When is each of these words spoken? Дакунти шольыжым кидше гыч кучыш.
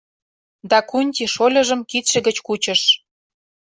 Дакунти 0.69 1.23
шольыжым 1.33 1.81
кидше 1.89 2.19
гыч 2.27 2.37
кучыш. 2.45 2.81